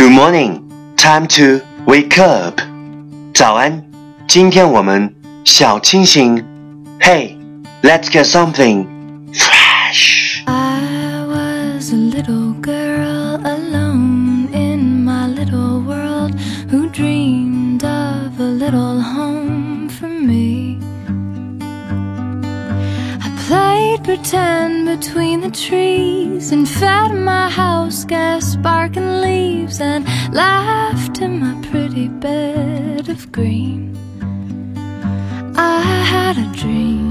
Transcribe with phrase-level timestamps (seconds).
[0.00, 2.60] Good morning, time to wake up.
[3.34, 3.82] 早安，
[4.26, 6.44] 今天我们小清醒。
[7.00, 7.36] Hey,
[7.82, 8.86] let's get something
[9.32, 10.42] fresh.
[10.46, 16.34] I was a little girl alone in my little world
[16.70, 19.19] who dreamed of a little home
[24.21, 31.55] Pretend between the trees and fed my house gas sparking leaves and laughed in my
[31.67, 33.97] pretty bed of green.
[35.55, 37.09] I had a dream.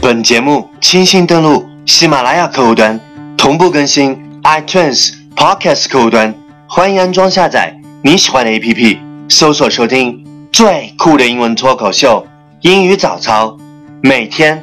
[0.00, 3.00] 本节目清新登录喜马拉雅客户端，
[3.36, 6.32] 同步更新 iTunes Podcast 客户端，
[6.68, 8.98] 欢迎安装下载你喜欢的 APP，
[9.28, 12.24] 搜索收听最酷的英文脱口秀
[12.60, 13.56] 英语早操，
[14.00, 14.62] 每天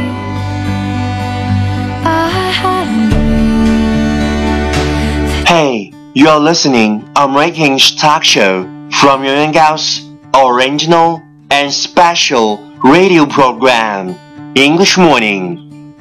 [6.14, 14.14] you're listening on Ranking's talk show from Yuan Gao's original and special radio program
[14.54, 15.58] English Morning。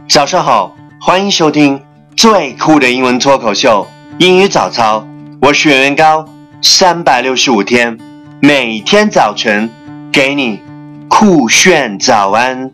[0.08, 1.82] 早上好，欢迎收听
[2.16, 3.88] 最酷的英文脱口秀
[4.20, 5.06] 英语早操。
[5.42, 6.28] 我是袁元高，
[6.62, 7.98] 三百六十五天，
[8.42, 9.70] 每天早晨
[10.12, 10.62] 给你
[11.08, 12.72] 酷炫早安。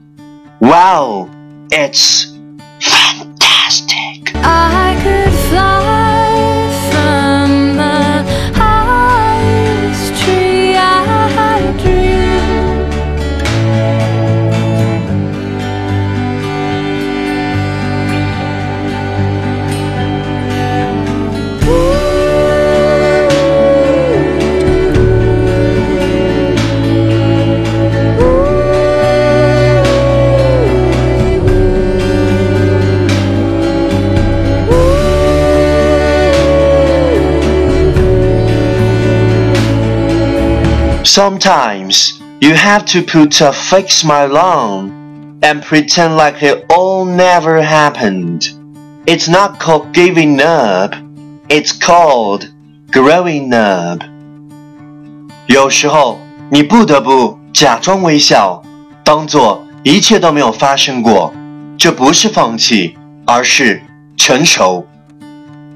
[0.59, 1.27] Wow,
[1.69, 2.27] it's
[2.79, 4.33] fantastic!
[41.15, 47.61] Sometimes you have to put a fake smile on and pretend like it all never
[47.61, 48.49] happened.
[49.07, 50.93] It's not called giving up,
[51.49, 52.47] it's called
[52.91, 54.03] growing up.
[55.47, 56.19] 有时候
[56.49, 58.61] 你不得不假装微笑，
[59.03, 61.33] 当做一切都没有发生过。
[61.77, 63.81] 这不是放弃，而是
[64.15, 64.85] 成熟。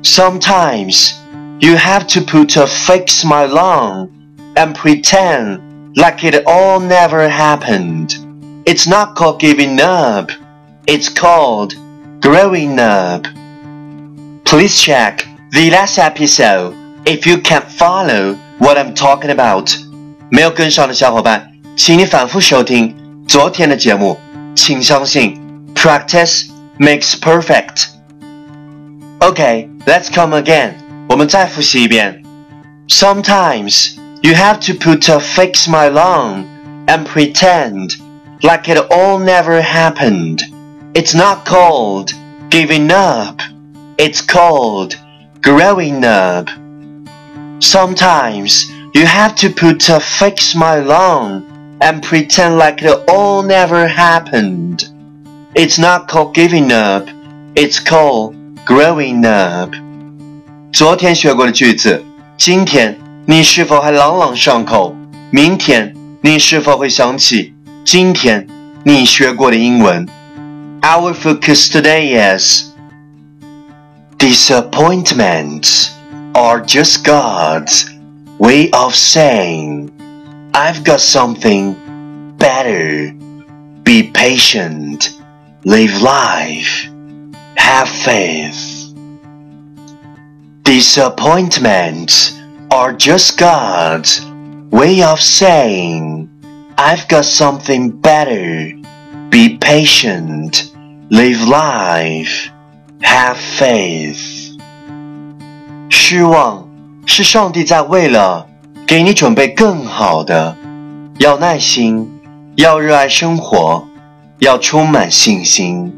[0.03, 1.14] Sometimes
[1.59, 4.09] you have to put a fake smile on
[4.56, 5.59] and pretend
[5.96, 8.16] like it all never happened.
[8.66, 10.31] It's not called giving up,
[10.88, 11.76] it's called
[12.22, 13.28] growing up.
[14.44, 16.74] Please check the last episode
[17.06, 19.76] if you can't follow what I'm talking about.
[20.30, 22.96] 没有跟上的小伙伴，请你反复收听
[23.28, 24.18] 昨天的节目。
[24.56, 25.38] 请相信，
[25.76, 26.48] practice
[26.80, 27.88] makes perfect.
[29.20, 30.76] Okay, let's come again.
[31.09, 32.24] 我们再复习一遍。
[32.88, 37.96] Sometimes you have to put a fake smile on and pretend
[38.44, 40.42] like it all never happened.
[40.94, 42.14] It's not called
[42.50, 43.42] giving up.
[43.98, 44.96] It's called
[45.42, 46.50] growing up.
[47.59, 53.88] Sometimes you have to put a fake smile on and pretend like it all never
[53.88, 54.90] happened.
[55.56, 57.08] It's not called giving up.
[57.56, 59.74] It's called growing up.
[60.74, 62.03] 昨天学过的句子，
[62.38, 62.98] 今天
[63.30, 64.96] 你是否还朗朗上口？
[65.31, 67.53] 明天你是否会想起
[67.84, 68.48] 今天
[68.84, 70.08] 你学过的英文？
[70.81, 72.72] Our focus today is
[74.18, 75.90] disappointments
[76.34, 77.86] are just God's
[78.38, 79.90] way of saying,
[80.52, 81.76] I've got something
[82.38, 83.14] better.
[83.84, 85.12] Be patient.
[85.64, 86.88] Live life.
[87.56, 88.94] Have faith.
[90.64, 92.34] Disappointments
[92.70, 94.22] are just God's
[94.72, 96.29] way of saying,
[96.78, 98.72] I've got something better.
[99.29, 100.72] Be patient.
[101.09, 102.50] Live life.
[103.02, 104.58] Have faith.
[105.90, 106.67] 失望
[107.06, 108.47] 是上帝在为了
[108.85, 110.56] 给你准备更好的，
[111.20, 112.09] 要耐心，
[112.56, 113.88] 要热爱生活，
[114.40, 115.94] 要充满信心。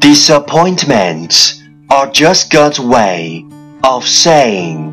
[0.00, 1.58] Disappointments
[1.88, 3.44] are just God's way
[3.82, 4.92] of saying,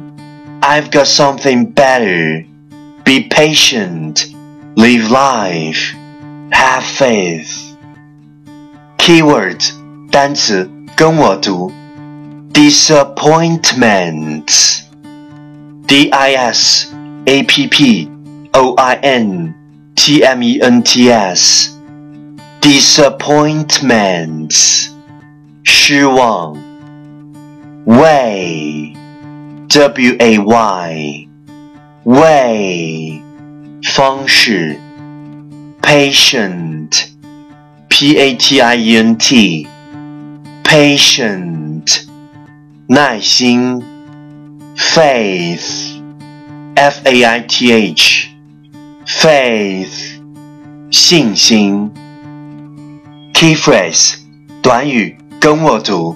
[0.61, 2.45] I've got something better.
[3.03, 4.33] Be patient.
[4.75, 5.93] Live life.
[6.51, 7.75] Have faith.
[8.97, 9.71] Keywords
[10.11, 11.71] 单词跟我读
[12.53, 14.45] disappointment
[15.85, 16.87] d i s
[17.25, 18.09] a p p
[18.53, 19.53] o i n
[19.95, 21.69] t m e n t s
[22.61, 24.51] disappointment
[25.63, 26.57] 失望
[27.85, 28.93] way
[29.71, 31.27] w a y
[32.03, 33.21] way
[33.83, 34.79] 方式
[35.81, 37.09] patient
[37.87, 39.67] p a t i e n t
[40.63, 42.07] patient
[42.87, 43.83] 耐心
[44.75, 45.99] faith
[46.75, 48.29] f a i t h
[49.05, 50.19] faith
[50.91, 51.91] 信心
[53.33, 54.15] key phrase
[54.61, 56.15] 短语跟我读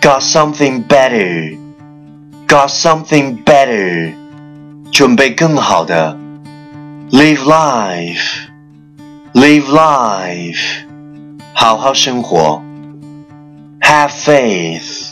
[0.00, 1.59] got something better
[2.50, 4.14] got something better
[4.92, 6.16] 准备更好的
[7.10, 8.48] live life
[9.34, 10.84] live life
[11.52, 12.62] 好好生活
[13.80, 15.10] have faith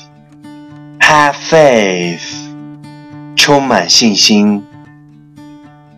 [1.01, 2.21] have faith
[3.37, 4.63] 充满信心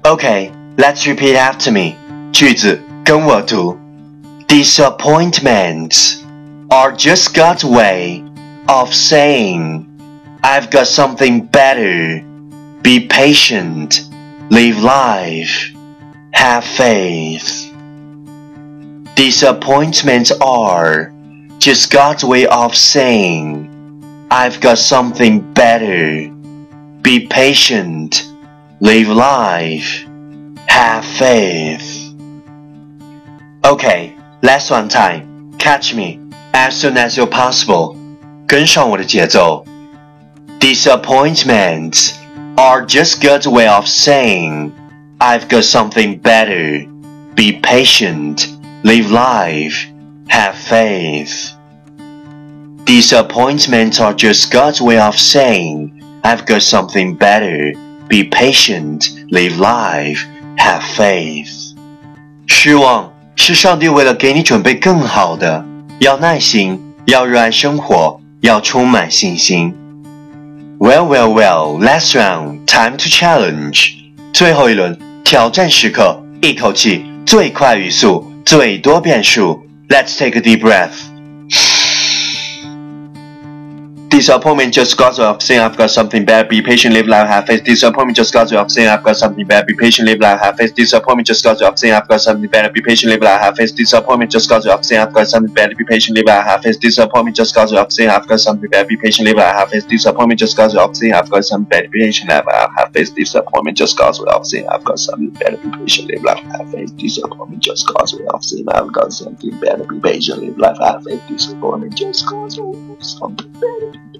[0.02, 1.96] Okay, let's repeat after me
[2.32, 3.78] 句子跟我读
[4.46, 6.20] Disappointments
[6.68, 8.22] are just God's way
[8.66, 9.86] of saying
[10.42, 12.22] I've got something better
[12.86, 14.08] be patient,
[14.48, 15.72] live life,
[16.30, 17.74] have faith.
[19.16, 21.12] Disappointments are
[21.58, 26.28] just God's way of saying, I've got something better.
[27.02, 28.32] Be patient,
[28.78, 30.06] live life,
[30.68, 32.14] have faith.
[33.64, 35.58] Okay, last one time.
[35.58, 36.20] Catch me
[36.54, 37.96] as soon as you're possible.
[38.46, 39.64] 跟上我的节奏。
[40.60, 42.18] Disappointments
[42.56, 44.72] are just God's way of saying,
[45.20, 46.86] I've got something better.
[47.34, 48.48] Be patient,
[48.82, 49.86] live life,
[50.28, 51.52] have faith.
[52.84, 57.72] Disappointments are just God's way of saying, I've got something better.
[58.08, 60.24] Be patient, live life,
[60.56, 61.74] have faith.
[62.46, 65.64] 失望是上帝为了给你准备更好的，
[65.98, 69.74] 要耐心，要热爱生活，要充满信心。
[70.80, 73.94] Well, well, well, last round, time to challenge.
[74.32, 79.66] 最后一轮挑战时刻，一口气最快语速，最多变数。
[79.88, 81.09] Let's take a deep breath.
[84.21, 86.47] Disappointment just got of saying I've got something bad.
[86.47, 87.63] Be patient, live life, have faith.
[87.63, 89.65] Disappointment just got of saying I've got something bad.
[89.65, 90.75] Be patient, live life, have faith.
[90.75, 92.71] Disappointment just got of saying I've got something bad.
[92.71, 93.75] Be patient, live life, have faith.
[93.75, 95.75] Disappointment just got of saying I've got something bad.
[95.75, 96.79] Be patient, live life, have faith.
[96.79, 98.87] Disappointment just got of saying I've got something bad.
[98.87, 99.87] Be patient, live life, have faith.
[99.89, 101.89] Disappointment just got of saying I've got something bad.
[101.89, 103.01] Be patient, live life, have faith.
[103.07, 105.61] Disappointment just got of saying I've got something bad.
[105.63, 106.95] Be patient, live life, have faith.
[106.97, 109.87] Disappointment just got of saying I've got something bad.
[109.87, 111.21] Be patient, live life, have faith.
[111.27, 114.10] Disappointment just got of something bad.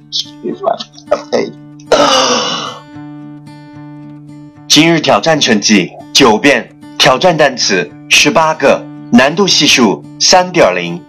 [4.67, 11.01] 今日挑战成绩九遍，挑战单词十八个，难度系数三点零。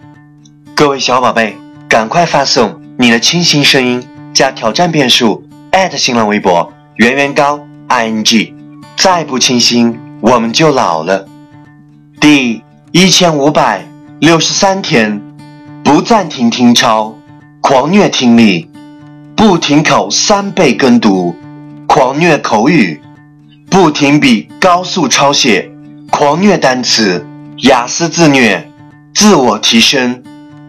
[0.76, 1.56] 各位小宝贝，
[1.88, 5.42] 赶快发送你的清新声音加挑战变数
[5.96, 7.58] 新浪微博圆圆高
[7.88, 8.54] i n g，
[8.96, 11.26] 再不清新我们就老了。
[12.20, 13.84] 第一千五百
[14.20, 15.20] 六十三天，
[15.82, 17.16] 不暂停听超，
[17.60, 18.70] 狂虐听力。
[19.42, 21.34] 不停口三倍跟读，
[21.88, 22.96] 狂虐口语；
[23.68, 25.68] 不停笔高速抄写，
[26.12, 27.20] 狂虐单词；
[27.68, 28.70] 雅思自虐，
[29.12, 30.22] 自我提升，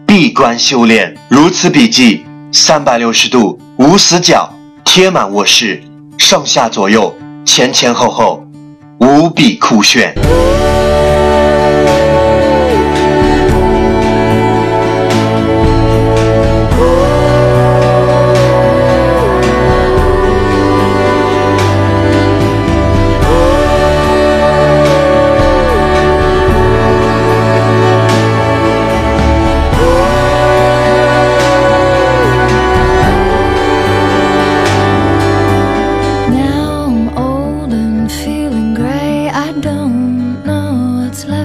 [0.04, 1.14] 闭关修炼。
[1.28, 4.52] 如此笔记，三百六十度无死角，
[4.84, 5.80] 贴满卧室，
[6.18, 8.44] 上下左右，前前后后，
[8.98, 10.12] 无比酷炫。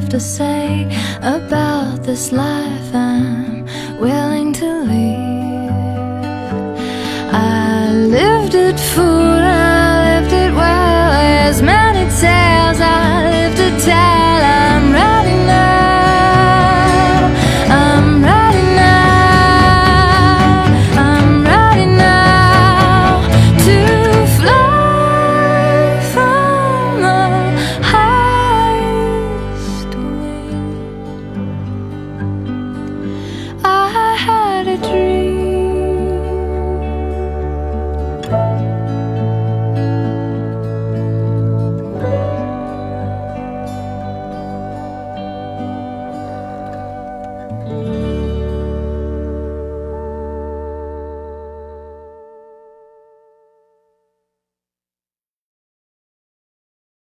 [0.09, 0.85] to say
[1.21, 2.95] about this life.
[2.95, 3.65] I'm
[3.99, 5.08] willing to leave.